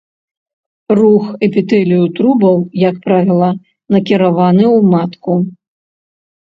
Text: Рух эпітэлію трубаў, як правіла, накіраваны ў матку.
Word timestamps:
Рух 0.99 1.25
эпітэлію 1.49 2.09
трубаў, 2.21 2.57
як 2.89 2.95
правіла, 3.07 3.49
накіраваны 3.97 4.65
ў 4.77 4.79
матку. 4.97 5.33